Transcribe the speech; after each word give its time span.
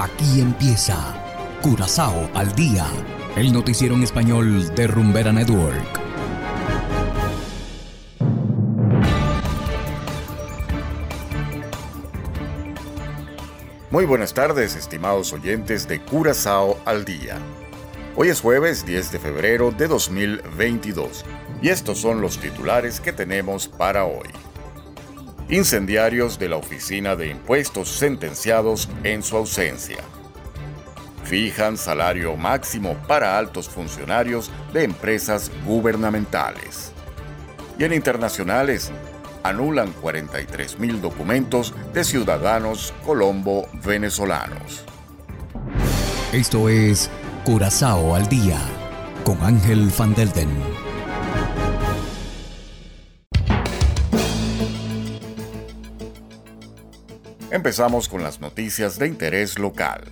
Aquí 0.00 0.40
empieza 0.40 0.96
Curazao 1.60 2.30
al 2.32 2.54
día, 2.54 2.86
el 3.34 3.52
noticiero 3.52 3.96
en 3.96 4.04
español 4.04 4.72
de 4.76 4.86
Rumbera 4.86 5.32
Network. 5.32 6.00
Muy 13.90 14.04
buenas 14.04 14.34
tardes, 14.34 14.76
estimados 14.76 15.32
oyentes 15.32 15.88
de 15.88 16.00
Curazao 16.00 16.78
al 16.84 17.04
día. 17.04 17.36
Hoy 18.14 18.28
es 18.28 18.40
jueves 18.40 18.86
10 18.86 19.10
de 19.10 19.18
febrero 19.18 19.72
de 19.72 19.88
2022 19.88 21.24
y 21.60 21.70
estos 21.70 21.98
son 21.98 22.20
los 22.20 22.38
titulares 22.38 23.00
que 23.00 23.12
tenemos 23.12 23.66
para 23.66 24.04
hoy. 24.04 24.28
Incendiarios 25.50 26.38
de 26.38 26.50
la 26.50 26.56
Oficina 26.56 27.16
de 27.16 27.28
Impuestos 27.30 27.88
sentenciados 27.88 28.86
en 29.02 29.22
su 29.22 29.34
ausencia. 29.34 29.96
Fijan 31.24 31.78
salario 31.78 32.36
máximo 32.36 32.96
para 33.06 33.38
altos 33.38 33.66
funcionarios 33.66 34.50
de 34.74 34.84
empresas 34.84 35.50
gubernamentales. 35.64 36.92
Y 37.78 37.84
en 37.84 37.94
internacionales, 37.94 38.92
anulan 39.42 39.90
43 40.02 40.78
mil 40.78 41.00
documentos 41.00 41.72
de 41.94 42.04
ciudadanos 42.04 42.92
colombo-venezolanos. 43.06 44.84
Esto 46.32 46.68
es 46.68 47.08
Curazao 47.44 48.14
al 48.14 48.28
Día 48.28 48.58
con 49.24 49.42
Ángel 49.42 49.90
Van 49.96 50.14
Delden. 50.14 50.77
Empezamos 57.50 58.10
con 58.10 58.22
las 58.22 58.40
noticias 58.40 58.98
de 58.98 59.06
interés 59.06 59.58
local. 59.58 60.04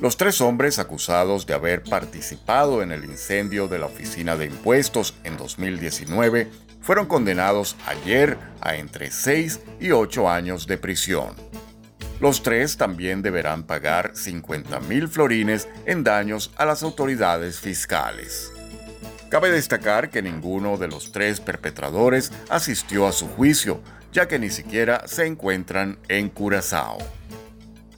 Los 0.00 0.16
tres 0.16 0.40
hombres 0.40 0.78
acusados 0.78 1.44
de 1.44 1.54
haber 1.54 1.82
participado 1.82 2.82
en 2.82 2.92
el 2.92 3.04
incendio 3.04 3.66
de 3.66 3.80
la 3.80 3.86
Oficina 3.86 4.36
de 4.36 4.46
Impuestos 4.46 5.14
en 5.24 5.36
2019 5.36 6.48
fueron 6.80 7.06
condenados 7.06 7.76
ayer 7.86 8.38
a 8.60 8.76
entre 8.76 9.10
6 9.10 9.60
y 9.80 9.90
8 9.90 10.30
años 10.30 10.68
de 10.68 10.78
prisión. 10.78 11.34
Los 12.20 12.44
tres 12.44 12.76
también 12.76 13.22
deberán 13.22 13.64
pagar 13.64 14.12
50 14.14 14.78
mil 14.80 15.08
florines 15.08 15.68
en 15.84 16.04
daños 16.04 16.52
a 16.56 16.64
las 16.64 16.84
autoridades 16.84 17.58
fiscales. 17.58 18.52
Cabe 19.30 19.50
destacar 19.50 20.10
que 20.10 20.22
ninguno 20.22 20.76
de 20.76 20.86
los 20.86 21.10
tres 21.10 21.40
perpetradores 21.40 22.30
asistió 22.50 23.08
a 23.08 23.12
su 23.12 23.26
juicio, 23.26 23.80
ya 24.12 24.28
que 24.28 24.38
ni 24.38 24.50
siquiera 24.50 25.02
se 25.06 25.26
encuentran 25.26 25.98
en 26.08 26.28
Curazao. 26.28 26.98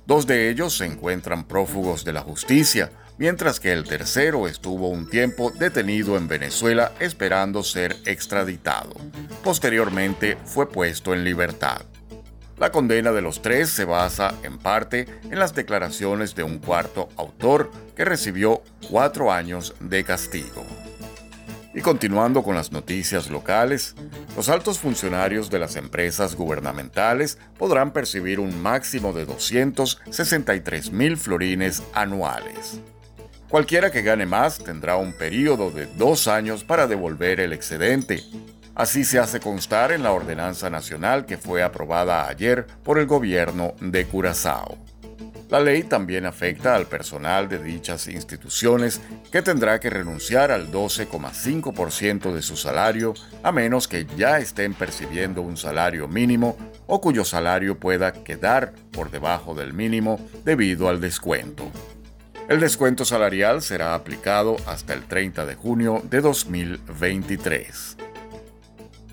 Dos 0.06 0.26
de 0.26 0.50
ellos 0.50 0.76
se 0.76 0.86
encuentran 0.86 1.44
prófugos 1.44 2.04
de 2.04 2.12
la 2.12 2.20
justicia, 2.20 2.90
mientras 3.18 3.58
que 3.58 3.72
el 3.72 3.84
tercero 3.84 4.48
estuvo 4.48 4.88
un 4.88 5.08
tiempo 5.08 5.50
detenido 5.50 6.16
en 6.16 6.28
Venezuela 6.28 6.92
esperando 7.00 7.62
ser 7.62 7.96
extraditado. 8.04 8.94
Posteriormente 9.42 10.36
fue 10.44 10.68
puesto 10.68 11.14
en 11.14 11.24
libertad. 11.24 11.82
La 12.58 12.70
condena 12.70 13.12
de 13.12 13.22
los 13.22 13.42
tres 13.42 13.70
se 13.70 13.84
basa 13.84 14.34
en 14.44 14.58
parte 14.58 15.06
en 15.24 15.38
las 15.38 15.54
declaraciones 15.54 16.34
de 16.36 16.44
un 16.44 16.58
cuarto 16.58 17.08
autor 17.16 17.70
que 17.96 18.04
recibió 18.04 18.62
cuatro 18.88 19.32
años 19.32 19.74
de 19.80 20.04
castigo. 20.04 20.64
Y 21.74 21.80
continuando 21.80 22.44
con 22.44 22.54
las 22.54 22.70
noticias 22.70 23.28
locales, 23.30 23.96
los 24.36 24.48
altos 24.48 24.78
funcionarios 24.78 25.50
de 25.50 25.58
las 25.58 25.74
empresas 25.74 26.36
gubernamentales 26.36 27.36
podrán 27.58 27.92
percibir 27.92 28.38
un 28.38 28.62
máximo 28.62 29.12
de 29.12 29.26
263 29.26 30.92
mil 30.92 31.16
florines 31.16 31.82
anuales. 31.92 32.80
Cualquiera 33.48 33.90
que 33.90 34.02
gane 34.02 34.24
más 34.24 34.58
tendrá 34.58 34.96
un 34.96 35.12
periodo 35.12 35.72
de 35.72 35.86
dos 35.86 36.28
años 36.28 36.62
para 36.62 36.86
devolver 36.86 37.40
el 37.40 37.52
excedente. 37.52 38.22
Así 38.76 39.04
se 39.04 39.18
hace 39.18 39.40
constar 39.40 39.90
en 39.90 40.04
la 40.04 40.12
ordenanza 40.12 40.70
nacional 40.70 41.26
que 41.26 41.38
fue 41.38 41.64
aprobada 41.64 42.28
ayer 42.28 42.66
por 42.84 42.98
el 42.98 43.06
gobierno 43.06 43.74
de 43.80 44.06
Curazao. 44.06 44.78
La 45.54 45.60
ley 45.60 45.84
también 45.84 46.26
afecta 46.26 46.74
al 46.74 46.86
personal 46.86 47.48
de 47.48 47.62
dichas 47.62 48.08
instituciones 48.08 49.00
que 49.30 49.40
tendrá 49.40 49.78
que 49.78 49.88
renunciar 49.88 50.50
al 50.50 50.72
12,5% 50.72 52.32
de 52.32 52.42
su 52.42 52.56
salario 52.56 53.14
a 53.44 53.52
menos 53.52 53.86
que 53.86 54.04
ya 54.16 54.38
estén 54.38 54.74
percibiendo 54.74 55.42
un 55.42 55.56
salario 55.56 56.08
mínimo 56.08 56.56
o 56.88 57.00
cuyo 57.00 57.24
salario 57.24 57.78
pueda 57.78 58.12
quedar 58.12 58.72
por 58.90 59.12
debajo 59.12 59.54
del 59.54 59.74
mínimo 59.74 60.18
debido 60.44 60.88
al 60.88 61.00
descuento. 61.00 61.70
El 62.48 62.58
descuento 62.58 63.04
salarial 63.04 63.62
será 63.62 63.94
aplicado 63.94 64.56
hasta 64.66 64.92
el 64.92 65.04
30 65.04 65.46
de 65.46 65.54
junio 65.54 66.02
de 66.10 66.20
2023. 66.20 68.03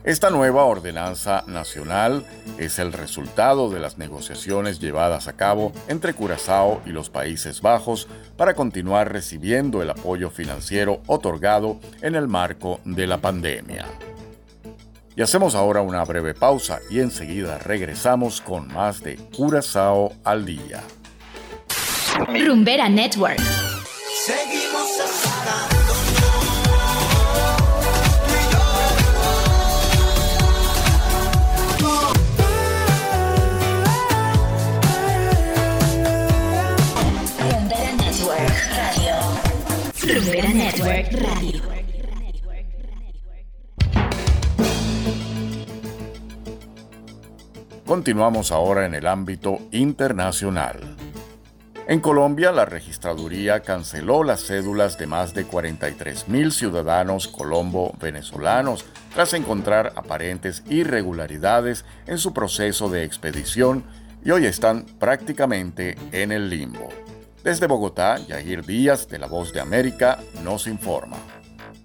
Esta 0.04 0.32
nueva 0.32 0.64
ordenanza 0.64 1.44
nacional 1.46 2.26
es 2.58 2.80
el 2.80 2.92
resultado 2.92 3.70
de 3.70 3.80
las 3.80 4.00
negociaciones 4.00 4.80
llevadas 4.80 5.28
a 5.28 5.34
cabo 5.34 5.74
entre 5.88 6.16
Curazao 6.16 6.82
y 6.88 6.90
los 6.90 7.12
Países 7.12 7.62
Bajos 7.62 8.08
para 8.36 8.56
continuar 8.56 9.14
recibiendo 9.14 9.84
el 9.84 9.92
apoyo 9.92 10.32
financiero 10.32 11.02
otorgado 11.06 11.80
en 12.02 12.16
el 12.16 12.28
marco 12.28 12.80
de 12.84 13.06
la 13.06 13.20
pandemia. 13.20 13.86
Y 15.16 15.22
hacemos 15.22 15.54
ahora 15.54 15.82
una 15.82 16.04
breve 16.04 16.34
pausa 16.34 16.80
y 16.90 17.00
enseguida 17.00 17.60
regresamos 17.60 18.42
con 18.42 18.74
más 18.74 19.04
de 19.04 19.18
Curazao 19.18 20.14
al 20.24 20.46
día. 20.46 20.82
Rumbera 22.28 22.90
Network. 22.90 23.40
Continuamos 47.86 48.52
ahora 48.52 48.86
en 48.86 48.94
el 48.94 49.08
ámbito 49.08 49.60
internacional. 49.72 50.98
En 51.88 52.00
Colombia, 52.00 52.52
la 52.52 52.66
registraduría 52.66 53.62
canceló 53.62 54.24
las 54.24 54.46
cédulas 54.46 54.98
de 54.98 55.08
más 55.08 55.34
de 55.34 55.46
43 55.46 56.28
mil 56.28 56.52
ciudadanos 56.52 57.28
colombo-venezolanos 57.28 58.86
tras 59.14 59.34
encontrar 59.34 59.94
aparentes 59.96 60.64
irregularidades 60.70 61.86
en 62.06 62.18
su 62.18 62.34
proceso 62.34 62.90
de 62.90 63.04
expedición 63.04 63.86
y 64.24 64.32
hoy 64.32 64.46
están 64.46 64.86
prácticamente 65.00 65.96
en 66.12 66.32
el 66.32 66.50
limbo. 66.50 66.90
Desde 67.44 67.66
Bogotá, 67.66 68.19
Yair 68.28 68.63
Díaz, 68.63 69.07
de 69.07 69.18
La 69.18 69.25
Voz 69.25 69.52
de 69.52 69.59
América, 69.59 70.19
nos 70.44 70.68
informa. 70.68 71.18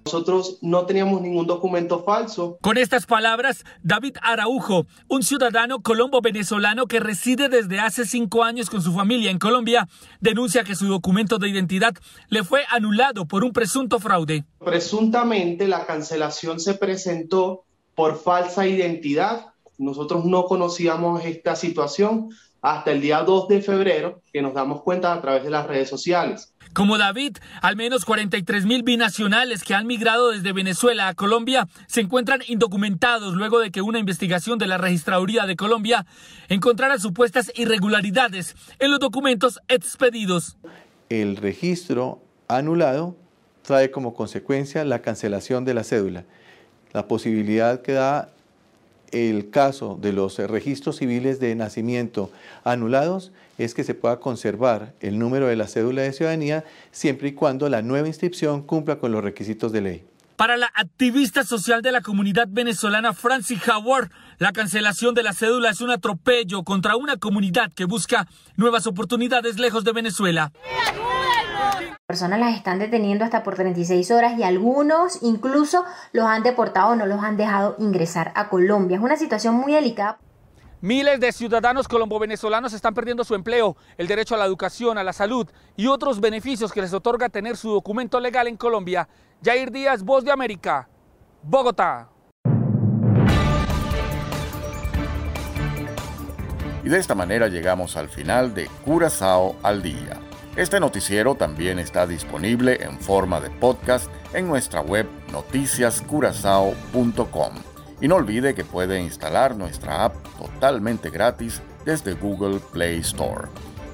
Nosotros 0.04 0.58
no 0.60 0.84
teníamos 0.84 1.22
ningún 1.22 1.46
documento 1.46 2.04
falso. 2.04 2.58
Con 2.60 2.76
estas 2.76 3.06
palabras, 3.06 3.64
David 3.82 4.18
Araujo, 4.20 4.86
un 5.08 5.22
ciudadano 5.22 5.80
colombo-venezolano 5.80 6.86
que 6.86 7.00
reside 7.00 7.48
desde 7.48 7.80
hace 7.80 8.04
cinco 8.04 8.44
años 8.44 8.68
con 8.68 8.82
su 8.82 8.92
familia 8.92 9.30
en 9.30 9.38
Colombia, 9.38 9.88
denuncia 10.20 10.62
que 10.62 10.76
su 10.76 10.88
documento 10.88 11.38
de 11.38 11.48
identidad 11.48 11.94
le 12.28 12.44
fue 12.44 12.64
anulado 12.68 13.26
por 13.26 13.42
un 13.42 13.52
presunto 13.52 13.98
fraude. 13.98 14.44
Presuntamente 14.62 15.66
la 15.66 15.86
cancelación 15.86 16.60
se 16.60 16.74
presentó 16.74 17.64
por 17.94 18.18
falsa 18.18 18.66
identidad. 18.66 19.46
Nosotros 19.78 20.26
no 20.26 20.44
conocíamos 20.44 21.24
esta 21.24 21.56
situación 21.56 22.28
hasta 22.66 22.90
el 22.90 23.00
día 23.00 23.22
2 23.22 23.46
de 23.46 23.62
febrero, 23.62 24.20
que 24.32 24.42
nos 24.42 24.52
damos 24.52 24.82
cuenta 24.82 25.12
a 25.12 25.20
través 25.20 25.44
de 25.44 25.50
las 25.50 25.68
redes 25.68 25.88
sociales. 25.88 26.52
Como 26.72 26.98
David, 26.98 27.36
al 27.62 27.76
menos 27.76 28.04
43 28.04 28.66
mil 28.66 28.82
binacionales 28.82 29.62
que 29.62 29.72
han 29.72 29.86
migrado 29.86 30.32
desde 30.32 30.52
Venezuela 30.52 31.06
a 31.06 31.14
Colombia 31.14 31.68
se 31.86 32.00
encuentran 32.00 32.40
indocumentados 32.48 33.34
luego 33.34 33.60
de 33.60 33.70
que 33.70 33.82
una 33.82 34.00
investigación 34.00 34.58
de 34.58 34.66
la 34.66 34.78
Registraduría 34.78 35.46
de 35.46 35.54
Colombia 35.54 36.06
encontrara 36.48 36.98
supuestas 36.98 37.52
irregularidades 37.54 38.56
en 38.80 38.90
los 38.90 38.98
documentos 38.98 39.60
expedidos. 39.68 40.58
El 41.08 41.36
registro 41.36 42.20
anulado 42.48 43.14
trae 43.62 43.92
como 43.92 44.12
consecuencia 44.12 44.84
la 44.84 45.02
cancelación 45.02 45.64
de 45.64 45.74
la 45.74 45.84
cédula, 45.84 46.24
la 46.92 47.06
posibilidad 47.06 47.80
que 47.80 47.92
da 47.92 48.35
el 49.12 49.50
caso 49.50 49.98
de 50.00 50.12
los 50.12 50.38
registros 50.38 50.96
civiles 50.96 51.40
de 51.40 51.54
nacimiento 51.54 52.30
anulados 52.64 53.32
es 53.58 53.74
que 53.74 53.84
se 53.84 53.94
pueda 53.94 54.20
conservar 54.20 54.94
el 55.00 55.18
número 55.18 55.46
de 55.46 55.56
la 55.56 55.66
cédula 55.66 56.02
de 56.02 56.12
ciudadanía 56.12 56.64
siempre 56.90 57.28
y 57.28 57.32
cuando 57.32 57.68
la 57.68 57.82
nueva 57.82 58.08
inscripción 58.08 58.62
cumpla 58.62 58.98
con 58.98 59.12
los 59.12 59.24
requisitos 59.24 59.72
de 59.72 59.80
ley. 59.80 60.04
Para 60.36 60.58
la 60.58 60.70
activista 60.74 61.44
social 61.44 61.80
de 61.80 61.92
la 61.92 62.02
comunidad 62.02 62.46
venezolana 62.50 63.14
Francis 63.14 63.66
Howard, 63.66 64.10
la 64.38 64.52
cancelación 64.52 65.14
de 65.14 65.22
la 65.22 65.32
cédula 65.32 65.70
es 65.70 65.80
un 65.80 65.90
atropello 65.90 66.62
contra 66.62 66.96
una 66.96 67.16
comunidad 67.16 67.72
que 67.72 67.86
busca 67.86 68.28
nuevas 68.56 68.86
oportunidades 68.86 69.58
lejos 69.58 69.82
de 69.84 69.92
Venezuela. 69.92 70.52
Personas 72.06 72.38
las 72.38 72.54
están 72.54 72.78
deteniendo 72.78 73.24
hasta 73.24 73.42
por 73.42 73.56
36 73.56 74.12
horas 74.12 74.38
y 74.38 74.44
algunos 74.44 75.24
incluso 75.24 75.84
los 76.12 76.24
han 76.26 76.44
deportado 76.44 76.92
o 76.92 76.94
no 76.94 77.04
los 77.04 77.20
han 77.20 77.36
dejado 77.36 77.74
ingresar 77.80 78.30
a 78.36 78.48
Colombia. 78.48 78.96
Es 78.96 79.02
una 79.02 79.16
situación 79.16 79.56
muy 79.56 79.72
delicada. 79.72 80.20
Miles 80.80 81.18
de 81.18 81.32
ciudadanos 81.32 81.88
colombo-venezolanos 81.88 82.74
están 82.74 82.94
perdiendo 82.94 83.24
su 83.24 83.34
empleo, 83.34 83.76
el 83.98 84.06
derecho 84.06 84.36
a 84.36 84.38
la 84.38 84.44
educación, 84.44 84.98
a 84.98 85.02
la 85.02 85.12
salud 85.12 85.48
y 85.74 85.88
otros 85.88 86.20
beneficios 86.20 86.70
que 86.70 86.80
les 86.80 86.92
otorga 86.92 87.28
tener 87.28 87.56
su 87.56 87.72
documento 87.72 88.20
legal 88.20 88.46
en 88.46 88.56
Colombia. 88.56 89.08
Jair 89.42 89.72
Díaz, 89.72 90.04
Voz 90.04 90.24
de 90.24 90.30
América, 90.30 90.88
Bogotá. 91.42 92.08
Y 96.84 96.88
de 96.88 96.98
esta 96.98 97.16
manera 97.16 97.48
llegamos 97.48 97.96
al 97.96 98.08
final 98.08 98.54
de 98.54 98.68
Curazao 98.84 99.56
al 99.64 99.82
Día. 99.82 100.20
Este 100.56 100.80
noticiero 100.80 101.34
también 101.34 101.78
está 101.78 102.06
disponible 102.06 102.82
en 102.82 102.98
forma 102.98 103.40
de 103.40 103.50
podcast 103.50 104.10
en 104.32 104.48
nuestra 104.48 104.80
web 104.80 105.06
noticiascurazao.com. 105.30 107.52
Y 108.00 108.08
no 108.08 108.16
olvide 108.16 108.54
que 108.54 108.64
puede 108.64 108.98
instalar 109.00 109.54
nuestra 109.54 110.04
app 110.04 110.14
totalmente 110.38 111.10
gratis 111.10 111.60
desde 111.84 112.14
Google 112.14 112.60
Play 112.72 113.00
Store. 113.00 113.48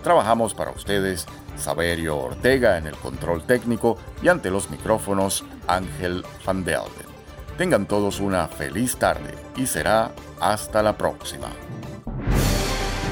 Trabajamos 0.04 0.54
para 0.54 0.70
ustedes 0.70 1.26
Saberio 1.56 2.18
Ortega 2.18 2.78
en 2.78 2.86
el 2.86 2.94
control 2.96 3.44
técnico 3.44 3.98
y 4.22 4.28
ante 4.28 4.50
los 4.50 4.70
micrófonos 4.70 5.44
Ángel 5.66 6.24
Van 6.46 6.64
Delden. 6.64 7.10
Tengan 7.58 7.86
todos 7.86 8.20
una 8.20 8.46
feliz 8.48 8.96
tarde 8.96 9.34
y 9.56 9.66
será 9.66 10.12
hasta 10.40 10.82
la 10.82 10.96
próxima. 10.96 11.48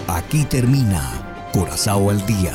Aquí 0.09 0.45
termina 0.45 1.03
Corazao 1.53 2.11
al 2.11 2.25
Día, 2.27 2.55